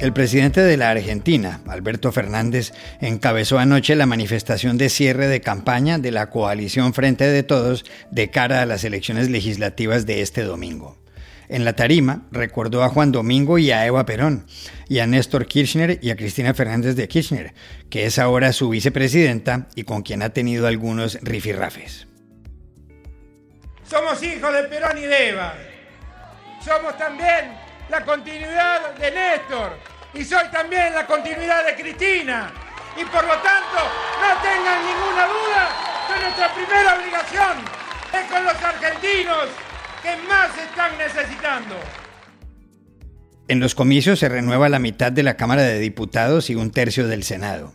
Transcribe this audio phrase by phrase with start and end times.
[0.00, 5.98] El presidente de la Argentina, Alberto Fernández, encabezó anoche la manifestación de cierre de campaña
[5.98, 10.96] de la coalición Frente de Todos de cara a las elecciones legislativas de este domingo.
[11.50, 14.46] En la tarima recordó a Juan Domingo y a Eva Perón,
[14.88, 17.52] y a Néstor Kirchner y a Cristina Fernández de Kirchner,
[17.90, 22.06] que es ahora su vicepresidenta y con quien ha tenido algunos rifirrafes.
[23.84, 25.54] Somos hijos de Perón y de Eva.
[26.64, 27.50] Somos también
[27.90, 32.50] la continuidad de Néstor y soy también la continuidad de Cristina.
[33.00, 33.78] Y por lo tanto,
[34.20, 35.68] no tengan ninguna duda
[36.08, 37.80] que nuestra primera obligación
[38.12, 39.48] es con los argentinos
[40.02, 41.76] que más están necesitando.
[43.48, 47.06] En los comicios se renueva la mitad de la Cámara de Diputados y un tercio
[47.08, 47.72] del Senado.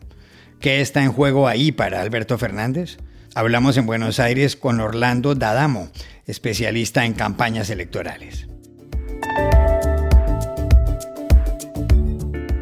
[0.59, 2.97] ¿Qué está en juego ahí para Alberto Fernández?
[3.35, 5.89] Hablamos en Buenos Aires con Orlando Dadamo,
[6.25, 8.47] especialista en campañas electorales.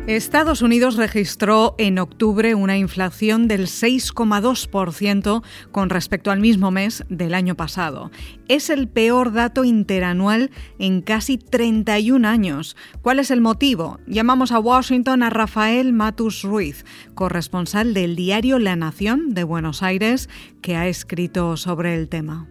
[0.08, 7.34] Estados Unidos registró en octubre una inflación del 6,2% con respecto al mismo mes del
[7.34, 8.12] año pasado.
[8.50, 12.76] Es el peor dato interanual en casi 31 años.
[13.02, 14.02] ¿Cuál es el motivo?
[14.06, 16.84] Llamamos a Washington a Rafael Matus Ruiz,
[17.16, 20.28] corresponsal del diario La Nación de Buenos Aires,
[20.62, 22.50] que ha escrito sobre el tema.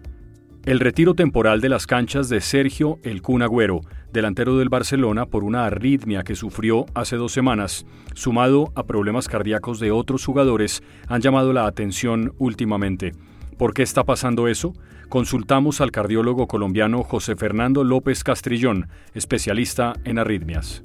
[0.64, 3.80] El retiro temporal de las canchas de Sergio El Cunagüero
[4.12, 9.80] delantero del Barcelona, por una arritmia que sufrió hace dos semanas, sumado a problemas cardíacos
[9.80, 13.12] de otros jugadores, han llamado la atención últimamente.
[13.58, 14.72] ¿Por qué está pasando eso?
[15.08, 20.82] Consultamos al cardiólogo colombiano José Fernando López Castrillón, especialista en arritmias.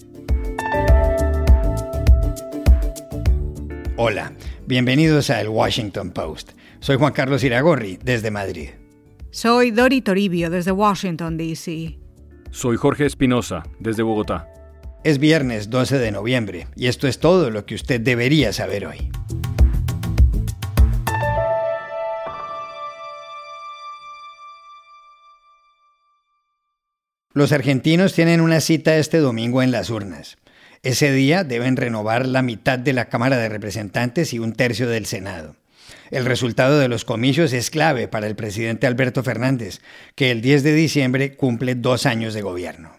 [3.96, 4.34] Hola,
[4.66, 6.54] bienvenidos a El Washington Post.
[6.80, 8.70] Soy Juan Carlos Iragorri, desde Madrid.
[9.38, 11.96] Soy Dori Toribio, desde Washington, D.C.
[12.50, 14.48] Soy Jorge Espinosa, desde Bogotá.
[15.04, 19.12] Es viernes 12 de noviembre y esto es todo lo que usted debería saber hoy.
[27.32, 30.40] Los argentinos tienen una cita este domingo en las urnas.
[30.82, 35.06] Ese día deben renovar la mitad de la Cámara de Representantes y un tercio del
[35.06, 35.56] Senado.
[36.12, 39.80] El resultado de los comicios es clave para el presidente Alberto Fernández,
[40.16, 42.98] que el 10 de diciembre cumple dos años de gobierno.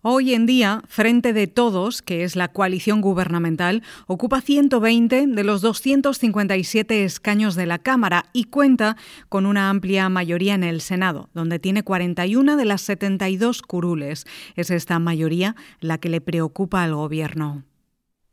[0.00, 5.60] Hoy en día, Frente de Todos, que es la coalición gubernamental, ocupa 120 de los
[5.60, 8.96] 257 escaños de la Cámara y cuenta
[9.28, 14.24] con una amplia mayoría en el Senado, donde tiene 41 de las 72 curules.
[14.54, 17.64] Es esta mayoría la que le preocupa al gobierno.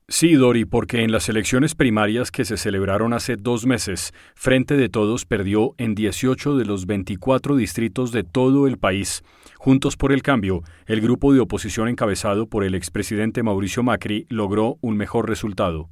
[0.07, 4.87] Sí, Dori, porque en las elecciones primarias que se celebraron hace dos meses, Frente de
[4.87, 9.23] Todos perdió en 18 de los 24 distritos de todo el país.
[9.57, 14.77] Juntos por el Cambio, el grupo de oposición encabezado por el expresidente Mauricio Macri logró
[14.81, 15.89] un mejor resultado.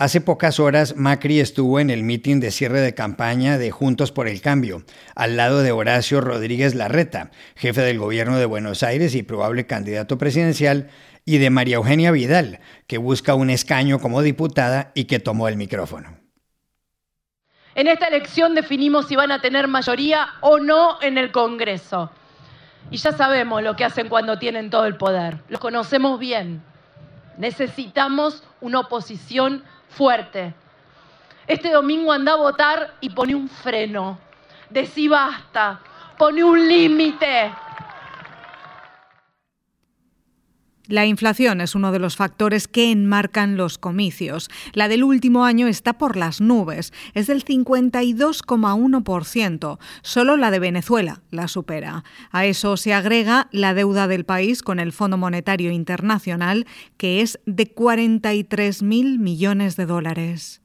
[0.00, 4.28] Hace pocas horas Macri estuvo en el mitin de cierre de campaña de Juntos por
[4.28, 4.84] el Cambio,
[5.16, 10.16] al lado de Horacio Rodríguez Larreta, jefe del gobierno de Buenos Aires y probable candidato
[10.16, 10.88] presidencial,
[11.28, 15.56] y de María Eugenia Vidal, que busca un escaño como diputada y que tomó el
[15.56, 16.16] micrófono.
[17.74, 22.10] En esta elección definimos si van a tener mayoría o no en el Congreso.
[22.90, 25.42] Y ya sabemos lo que hacen cuando tienen todo el poder.
[25.50, 26.62] Los conocemos bien.
[27.36, 30.54] Necesitamos una oposición fuerte.
[31.46, 34.18] Este domingo anda a votar y pone un freno.
[34.70, 35.78] Decí basta.
[36.16, 37.52] Pone un límite.
[40.88, 44.48] La inflación es uno de los factores que enmarcan los comicios.
[44.72, 49.78] La del último año está por las nubes, es del 52,1%.
[50.00, 52.04] Solo la de Venezuela la supera.
[52.30, 56.66] A eso se agrega la deuda del país con el Fondo Monetario Internacional,
[56.96, 60.62] que es de 43.000 millones de dólares.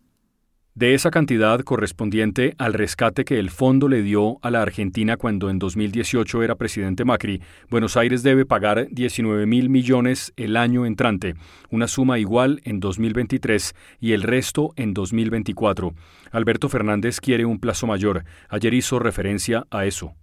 [0.75, 5.51] De esa cantidad correspondiente al rescate que el fondo le dio a la Argentina cuando
[5.51, 11.35] en 2018 era presidente Macri, Buenos Aires debe pagar 19 mil millones el año entrante,
[11.69, 15.93] una suma igual en 2023 y el resto en 2024.
[16.31, 18.23] Alberto Fernández quiere un plazo mayor.
[18.49, 20.15] Ayer hizo referencia a eso.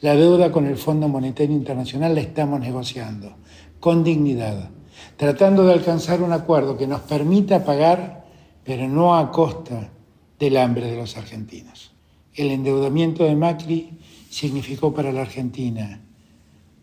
[0.00, 3.36] La deuda con el Fondo Monetario Internacional la estamos negociando
[3.78, 4.70] con dignidad,
[5.18, 8.25] tratando de alcanzar un acuerdo que nos permita pagar
[8.66, 9.92] pero no a costa
[10.38, 11.92] del hambre de los argentinos.
[12.34, 13.98] El endeudamiento de Macri
[14.28, 16.00] significó para la Argentina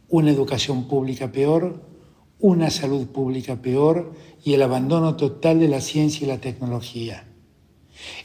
[0.10, 1.84] una educación pública peor,
[2.40, 4.14] una salud pública peor
[4.44, 7.26] y el abandono total de la ciencia y la tecnología.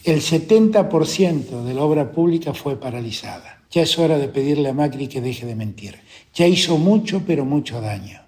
[0.04, 3.64] El 70% de la obra pública fue paralizada.
[3.70, 5.99] Ya es hora de pedirle a Macri que deje de mentir.
[6.32, 8.27] Ya hizo mucho, pero mucho daño.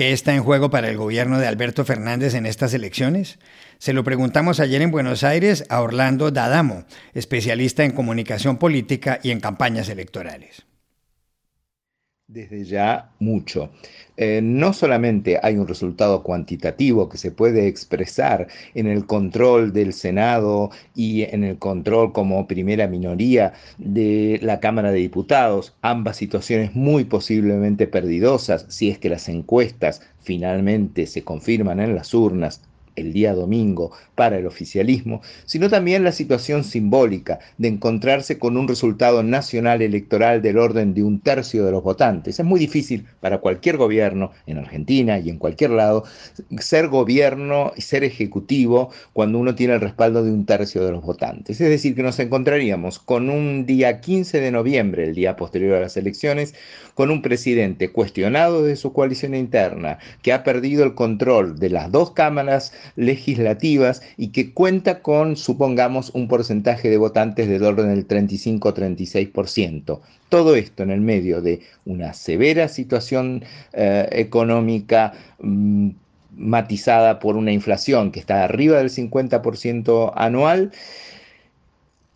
[0.00, 3.38] ¿Qué está en juego para el gobierno de Alberto Fernández en estas elecciones?
[3.76, 9.30] Se lo preguntamos ayer en Buenos Aires a Orlando Dadamo, especialista en comunicación política y
[9.30, 10.64] en campañas electorales.
[12.32, 13.70] Desde ya mucho.
[14.16, 18.46] Eh, no solamente hay un resultado cuantitativo que se puede expresar
[18.76, 24.92] en el control del Senado y en el control como primera minoría de la Cámara
[24.92, 31.80] de Diputados, ambas situaciones muy posiblemente perdidosas si es que las encuestas finalmente se confirman
[31.80, 32.62] en las urnas
[32.96, 38.68] el día domingo para el oficialismo, sino también la situación simbólica de encontrarse con un
[38.68, 42.38] resultado nacional electoral del orden de un tercio de los votantes.
[42.38, 46.04] Es muy difícil para cualquier gobierno en Argentina y en cualquier lado
[46.58, 51.02] ser gobierno y ser ejecutivo cuando uno tiene el respaldo de un tercio de los
[51.02, 51.60] votantes.
[51.60, 55.80] Es decir, que nos encontraríamos con un día 15 de noviembre, el día posterior a
[55.80, 56.54] las elecciones,
[56.94, 61.90] con un presidente cuestionado de su coalición interna, que ha perdido el control de las
[61.90, 68.06] dos cámaras legislativas y que cuenta con, supongamos, un porcentaje de votantes del orden del
[68.06, 70.00] 35-36%.
[70.28, 75.12] Todo esto en el medio de una severa situación eh, económica.
[75.40, 75.90] Mm,
[76.36, 80.72] matizada por una inflación que está arriba del 50% anual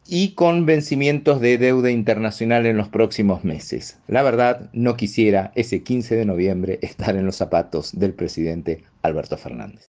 [0.07, 3.99] y con vencimientos de deuda internacional en los próximos meses.
[4.07, 9.37] La verdad, no quisiera ese 15 de noviembre estar en los zapatos del presidente Alberto
[9.37, 9.94] Fernández.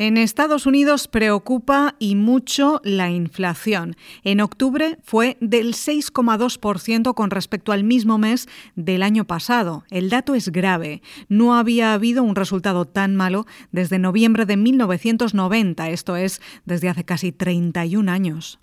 [0.00, 3.96] En Estados Unidos preocupa y mucho la inflación.
[4.24, 9.84] En octubre fue del 6,2% con respecto al mismo mes del año pasado.
[9.90, 11.02] El dato es grave.
[11.28, 17.04] No había habido un resultado tan malo desde noviembre de 1990, esto es, desde hace
[17.04, 18.58] casi 31 años.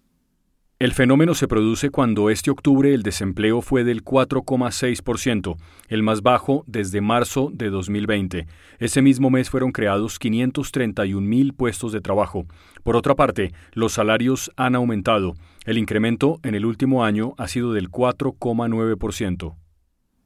[0.79, 5.57] El fenómeno se produce cuando este octubre el desempleo fue del 4,6%,
[5.88, 8.45] el más bajo desde marzo de 2020.
[8.77, 12.45] Ese mismo mes fueron creados 531 mil puestos de trabajo.
[12.83, 15.33] Por otra parte, los salarios han aumentado.
[15.65, 19.56] El incremento en el último año ha sido del 4,9%.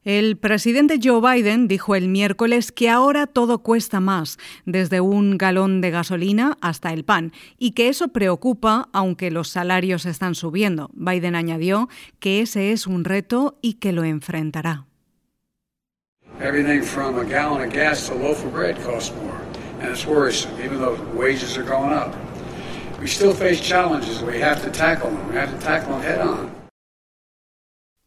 [0.04, 5.80] El presidente Joe Biden dijo el miércoles que ahora todo cuesta más, desde un galón
[5.80, 10.90] de gasolina hasta el pan, y que eso preocupa aunque los salarios están subiendo.
[10.94, 11.88] Biden añadió
[12.20, 14.88] que ese es un reto y que lo enfrentará.
[16.40, 19.38] Everything from a gallon of gas to a loaf of bread costs more,
[19.82, 22.16] and it's worrisome, even though wages are going up.
[23.00, 24.24] We still face challenges.
[24.24, 25.30] We have to tackle them.
[25.30, 26.61] We have to tackle them head on.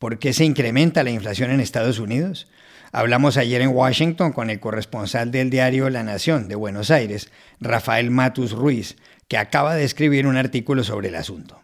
[0.05, 2.47] ¿Por qué se incrementa la inflación en Estados Unidos?
[2.93, 8.11] Hablamos ayer en Washington con el corresponsal del diario La Nación de Buenos Aires, Rafael
[8.11, 8.99] Matus Ruiz,
[9.29, 11.59] que acaba de escribir un artículo sobre el asunto.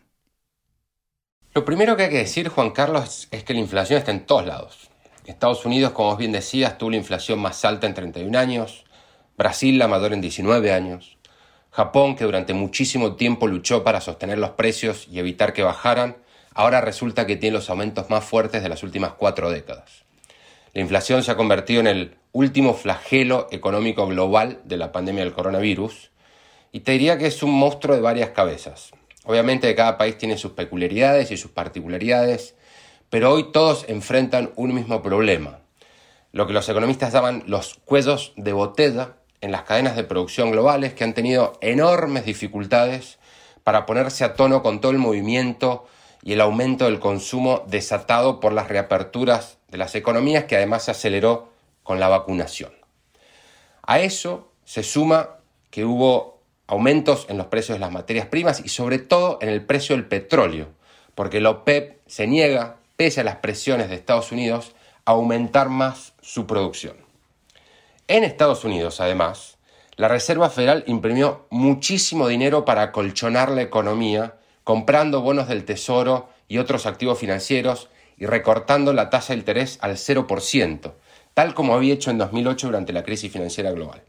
[1.53, 4.47] Lo primero que hay que decir, Juan Carlos, es que la inflación está en todos
[4.47, 4.89] lados.
[5.27, 8.87] Estados Unidos, como bien decías, tuvo la inflación más alta en 31 años,
[9.37, 11.19] Brasil la mayor en 19 años,
[11.71, 16.17] Japón, que durante muchísimo tiempo luchó para sostener los precios y evitar que bajaran,
[16.55, 20.05] ahora resulta que tiene los aumentos más fuertes de las últimas cuatro décadas.
[20.73, 25.32] La inflación se ha convertido en el último flagelo económico global de la pandemia del
[25.32, 26.10] coronavirus
[26.72, 28.93] y te diría que es un monstruo de varias cabezas.
[29.25, 32.55] Obviamente cada país tiene sus peculiaridades y sus particularidades,
[33.10, 35.58] pero hoy todos enfrentan un mismo problema,
[36.32, 40.94] lo que los economistas llaman los cuellos de botella en las cadenas de producción globales
[40.94, 43.19] que han tenido enormes dificultades
[43.65, 45.86] para ponerse a tono con todo el movimiento
[46.22, 50.91] y el aumento del consumo desatado por las reaperturas de las economías que además se
[50.91, 51.48] aceleró
[51.82, 52.72] con la vacunación.
[53.82, 55.39] A eso se suma
[55.70, 59.65] que hubo aumentos en los precios de las materias primas y sobre todo en el
[59.65, 60.69] precio del petróleo,
[61.15, 64.72] porque la OPEP se niega, pese a las presiones de Estados Unidos,
[65.05, 66.96] a aumentar más su producción.
[68.06, 69.58] En Estados Unidos, además,
[69.96, 76.58] la Reserva Federal imprimió muchísimo dinero para acolchonar la economía comprando bonos del Tesoro y
[76.58, 80.93] otros activos financieros y recortando la tasa de interés al 0%,
[81.34, 84.02] tal como había hecho en 2008 durante la crisis financiera global.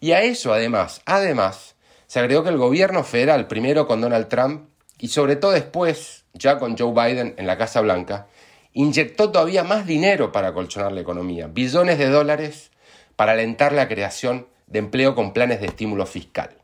[0.00, 1.76] Y a eso, además, además,
[2.06, 6.58] se agregó que el gobierno federal, primero con Donald Trump y sobre todo después, ya
[6.58, 8.28] con Joe Biden en la Casa Blanca,
[8.72, 12.70] inyectó todavía más dinero para acolchonar la economía, billones de dólares
[13.16, 16.58] para alentar la creación de empleo con planes de estímulo fiscal.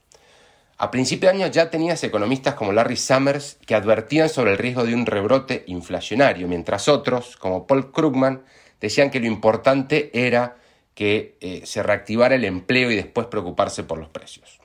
[0.83, 4.83] A principio de año ya tenías economistas como Larry Summers que advertían sobre el riesgo
[4.83, 8.43] de un rebrote inflacionario, mientras otros, como Paul Krugman,
[8.81, 10.57] decían que lo importante era
[10.97, 14.59] que eh, se reactivara el empleo y después preocuparse por los precios.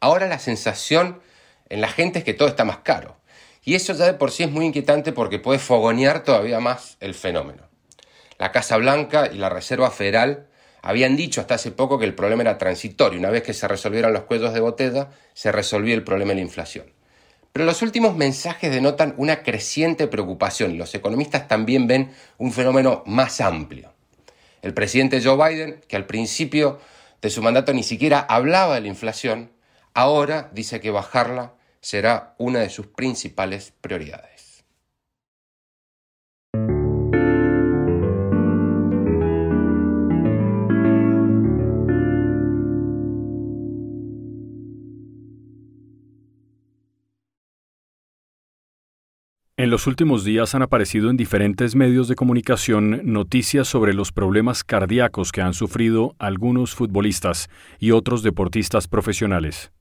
[0.00, 1.22] Ahora la sensación
[1.70, 3.16] en la gente es que todo está más caro.
[3.64, 7.14] Y eso ya de por sí es muy inquietante porque puede fogonear todavía más el
[7.14, 7.62] fenómeno.
[8.36, 10.48] La Casa Blanca y la Reserva Federal
[10.86, 13.18] habían dicho hasta hace poco que el problema era transitorio.
[13.18, 16.42] Una vez que se resolvieran los cuellos de botella, se resolvía el problema de la
[16.42, 16.86] inflación.
[17.52, 23.02] Pero los últimos mensajes denotan una creciente preocupación y los economistas también ven un fenómeno
[23.04, 23.94] más amplio.
[24.62, 26.78] El presidente Joe Biden, que al principio
[27.20, 29.50] de su mandato ni siquiera hablaba de la inflación,
[29.92, 34.35] ahora dice que bajarla será una de sus principales prioridades.
[49.58, 54.64] En los últimos días han aparecido en diferentes medios de comunicación noticias sobre los problemas
[54.64, 57.48] cardíacos que han sufrido algunos futbolistas
[57.78, 59.72] y otros deportistas profesionales.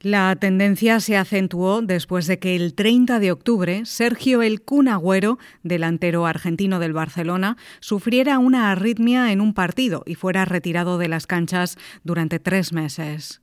[0.00, 5.38] La tendencia se acentuó después de que el 30 de octubre Sergio El Kun Agüero,
[5.62, 11.26] delantero argentino del Barcelona, sufriera una arritmia en un partido y fuera retirado de las
[11.26, 13.42] canchas durante tres meses.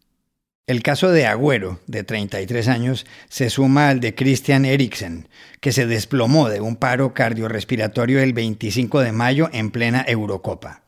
[0.67, 5.27] El caso de Agüero, de 33 años, se suma al de Christian Eriksen,
[5.62, 10.81] que se desplomó de un paro cardiorrespiratorio el 25 de mayo en plena Eurocopa.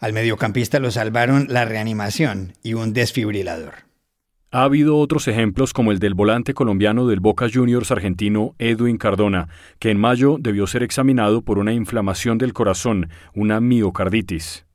[0.00, 3.74] Al mediocampista lo salvaron la reanimación y un desfibrilador.
[4.50, 9.48] Ha habido otros ejemplos como el del volante colombiano del Boca Juniors argentino Edwin Cardona,
[9.78, 14.66] que en mayo debió ser examinado por una inflamación del corazón, una miocarditis.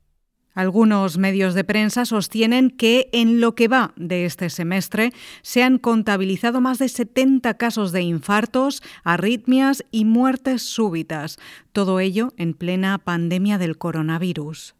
[0.58, 5.78] Algunos medios de prensa sostienen que en lo que va de este semestre se han
[5.78, 11.38] contabilizado más de 70 casos de infartos, arritmias y muertes súbitas,
[11.70, 14.74] todo ello en plena pandemia del coronavirus.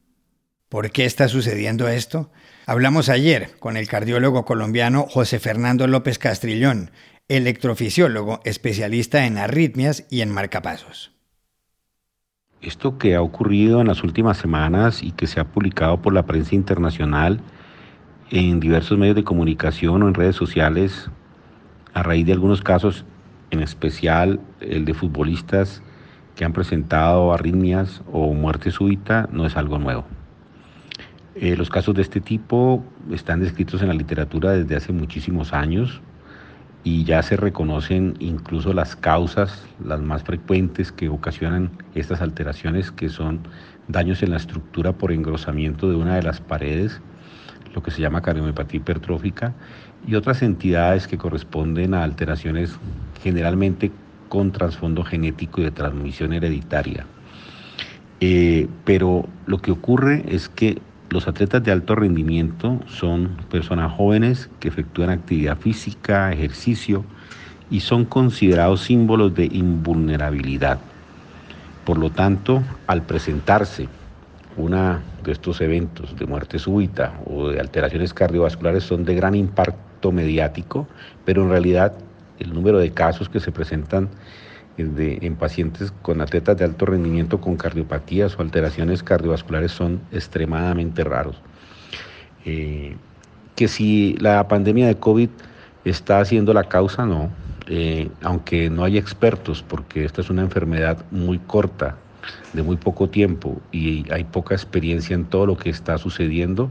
[0.69, 2.33] ¿Por qué está sucediendo esto?
[2.67, 6.91] Hablamos ayer con el cardiólogo colombiano José Fernando López Castrillón,
[7.29, 11.18] electrofisiólogo especialista en arritmias y en marcapasos.
[12.61, 16.27] Esto que ha ocurrido en las últimas semanas y que se ha publicado por la
[16.27, 17.41] prensa internacional
[18.31, 21.09] en diversos medios de comunicación o en redes sociales,
[21.95, 23.05] a raíz de algunos casos,
[23.53, 25.83] en especial el de futbolistas
[26.35, 30.05] que han presentado arritmias o muerte súbita, no es algo nuevo.
[31.37, 36.03] Eh, los casos de este tipo están descritos en la literatura desde hace muchísimos años
[36.85, 43.09] y ya se reconocen incluso las causas, las más frecuentes que ocasionan estas alteraciones, que
[43.09, 43.41] son
[43.89, 47.01] daños en la estructura por engrosamiento de una de las paredes,
[47.75, 49.55] lo que se llama cardiomiopatía hipertrófica,
[50.07, 52.79] y otras entidades que corresponden a alteraciones
[53.23, 53.91] generalmente
[54.29, 57.07] con trasfondo genético y de transmisión hereditaria.
[58.21, 64.51] Eh, pero lo que ocurre es que los atletas de alto rendimiento son personas jóvenes
[64.61, 67.05] que efectúan actividad física, ejercicio
[67.71, 70.79] y son considerados símbolos de invulnerabilidad.
[71.85, 73.89] Por lo tanto, al presentarse
[74.57, 80.13] uno de estos eventos de muerte súbita o de alteraciones cardiovasculares son de gran impacto
[80.13, 80.87] mediático,
[81.25, 81.95] pero en realidad
[82.39, 84.09] el número de casos que se presentan
[84.79, 91.41] en pacientes con atletas de alto rendimiento con cardiopatías o alteraciones cardiovasculares son extremadamente raros.
[92.45, 92.97] Eh,
[93.57, 95.31] que si la pandemia de COVID
[95.85, 97.31] está haciendo la causa, no,
[97.67, 101.97] eh, aunque no hay expertos, porque esta es una enfermedad muy corta,
[102.53, 106.71] de muy poco tiempo, y hay poca experiencia en todo lo que está sucediendo,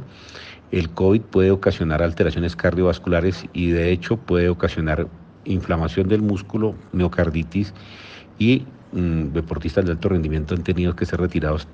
[0.72, 5.08] el COVID puede ocasionar alteraciones cardiovasculares y de hecho puede ocasionar
[5.48, 7.74] inflamación del músculo, miocarditis
[8.38, 11.68] y mm, deportistas de alto rendimiento han tenido que ser retirados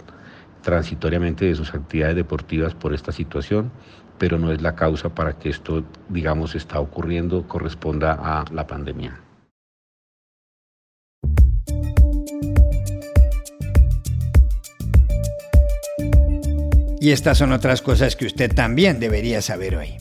[0.61, 3.71] transitoriamente de sus actividades deportivas por esta situación,
[4.17, 9.19] pero no es la causa para que esto, digamos, está ocurriendo, corresponda a la pandemia.
[17.03, 19.97] Y estas son otras cosas que usted también debería saber hoy.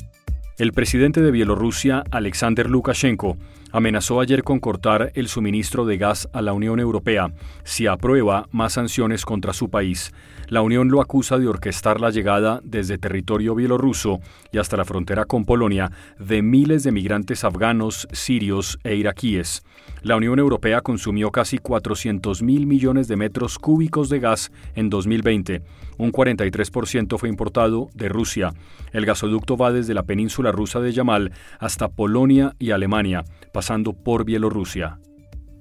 [0.56, 3.36] El presidente de Bielorrusia, Alexander Lukashenko,
[3.72, 7.32] amenazó ayer con cortar el suministro de gas a la Unión Europea
[7.64, 10.12] si aprueba más sanciones contra su país.
[10.48, 14.20] La Unión lo acusa de orquestar la llegada desde territorio bielorruso
[14.52, 19.62] y hasta la frontera con Polonia de miles de migrantes afganos, sirios e iraquíes.
[20.02, 25.62] La Unión Europea consumió casi 400 mil millones de metros cúbicos de gas en 2020.
[25.96, 28.52] Un 43% fue importado de Rusia.
[28.92, 33.24] El gasoducto va desde la península rusa de Yamal hasta Polonia y Alemania,
[33.62, 34.98] pasando por Bielorrusia.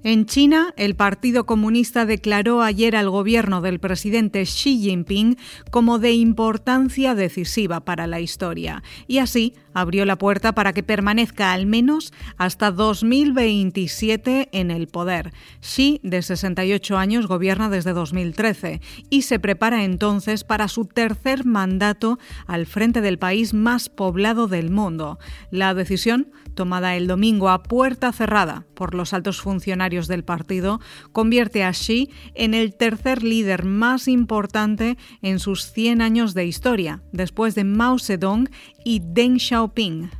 [0.04, 5.36] En China, el Partido Comunista declaró ayer al gobierno del presidente Xi Jinping
[5.70, 11.52] como de importancia decisiva para la historia y así abrió la puerta para que permanezca
[11.52, 15.32] al menos hasta 2027 en el poder.
[15.60, 22.18] Xi, de 68 años, gobierna desde 2013 y se prepara entonces para su tercer mandato
[22.48, 25.20] al frente del país más poblado del mundo.
[25.52, 30.80] La decisión, tomada el domingo a puerta cerrada por los altos funcionarios del partido,
[31.12, 37.02] convierte a Xi en el tercer líder más importante en sus 100 años de historia,
[37.12, 38.48] después de Mao Zedong
[38.84, 40.10] y Deng Xiaoping.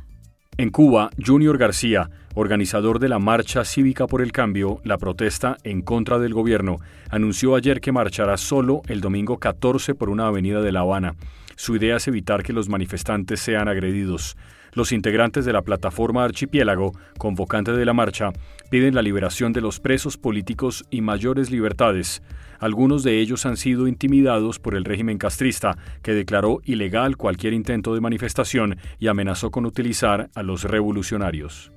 [0.57, 5.81] En Cuba, Junior García, organizador de la Marcha Cívica por el Cambio, la protesta en
[5.81, 6.77] contra del gobierno,
[7.09, 11.15] anunció ayer que marchará solo el domingo 14 por una avenida de La Habana.
[11.63, 14.35] Su idea es evitar que los manifestantes sean agredidos.
[14.73, 18.31] Los integrantes de la plataforma Archipiélago, convocante de la marcha,
[18.69, 22.21] piden la liberación de los presos políticos y mayores libertades.
[22.59, 27.95] Algunos de ellos han sido intimidados por el régimen castrista, que declaró ilegal cualquier intento
[27.95, 31.71] de manifestación y amenazó con utilizar a los revolucionarios.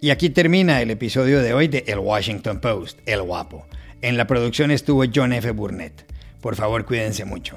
[0.00, 3.68] Y aquí termina el episodio de hoy de El Washington Post, El Guapo.
[4.02, 5.48] En la producción estuvo John F.
[5.52, 6.12] Burnett.
[6.40, 7.56] Por favor, cuídense mucho.